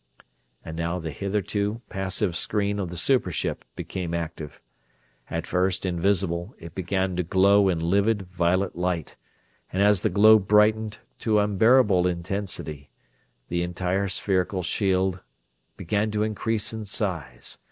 And 0.65 0.75
now 0.77 0.97
the 0.97 1.11
hitherto 1.11 1.83
passive 1.87 2.35
screen 2.35 2.79
of 2.79 2.89
the 2.89 2.97
super 2.97 3.31
ship 3.31 3.63
became 3.75 4.15
active. 4.15 4.59
At 5.29 5.45
first 5.45 5.85
invisible, 5.85 6.55
it 6.57 6.73
began 6.73 7.15
to 7.17 7.23
glow 7.23 7.69
in 7.69 7.77
livid, 7.77 8.23
violet 8.23 8.75
light, 8.75 9.15
and 9.71 9.83
as 9.83 10.01
the 10.01 10.09
glow 10.09 10.39
brightened 10.39 10.97
to 11.19 11.37
unbearable 11.37 12.07
intensity 12.07 12.89
the 13.47 13.61
entire 13.61 14.07
spherical 14.07 14.63
shield 14.63 15.21
began 15.77 16.09
to 16.09 16.23
increase 16.23 16.73
in 16.73 16.83
size. 16.85 17.59